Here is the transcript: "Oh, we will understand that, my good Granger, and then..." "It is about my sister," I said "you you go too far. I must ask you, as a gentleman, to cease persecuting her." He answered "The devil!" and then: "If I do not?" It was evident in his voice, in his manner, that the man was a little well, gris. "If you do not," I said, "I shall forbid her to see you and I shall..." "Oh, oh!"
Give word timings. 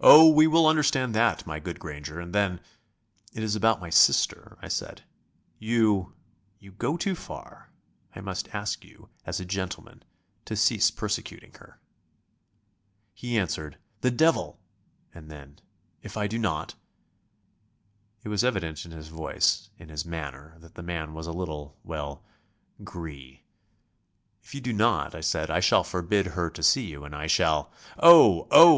"Oh, 0.00 0.30
we 0.30 0.46
will 0.46 0.66
understand 0.66 1.14
that, 1.14 1.46
my 1.46 1.60
good 1.60 1.78
Granger, 1.78 2.18
and 2.18 2.34
then..." 2.34 2.60
"It 3.34 3.42
is 3.42 3.54
about 3.54 3.82
my 3.82 3.90
sister," 3.90 4.56
I 4.62 4.68
said 4.68 5.02
"you 5.58 6.14
you 6.58 6.72
go 6.72 6.96
too 6.96 7.14
far. 7.14 7.70
I 8.16 8.22
must 8.22 8.48
ask 8.54 8.82
you, 8.82 9.10
as 9.26 9.40
a 9.40 9.44
gentleman, 9.44 10.04
to 10.46 10.56
cease 10.56 10.90
persecuting 10.90 11.52
her." 11.58 11.82
He 13.12 13.38
answered 13.38 13.76
"The 14.00 14.10
devil!" 14.10 14.58
and 15.12 15.30
then: 15.30 15.58
"If 16.00 16.16
I 16.16 16.28
do 16.28 16.38
not?" 16.38 16.74
It 18.24 18.30
was 18.30 18.42
evident 18.42 18.86
in 18.86 18.92
his 18.92 19.08
voice, 19.08 19.68
in 19.76 19.90
his 19.90 20.06
manner, 20.06 20.54
that 20.60 20.76
the 20.76 20.82
man 20.82 21.12
was 21.12 21.26
a 21.26 21.30
little 21.30 21.76
well, 21.84 22.24
gris. 22.84 23.36
"If 24.42 24.54
you 24.54 24.62
do 24.62 24.72
not," 24.72 25.14
I 25.14 25.20
said, 25.20 25.50
"I 25.50 25.60
shall 25.60 25.84
forbid 25.84 26.28
her 26.28 26.48
to 26.48 26.62
see 26.62 26.86
you 26.86 27.04
and 27.04 27.14
I 27.14 27.26
shall..." 27.26 27.70
"Oh, 27.98 28.48
oh!" 28.50 28.66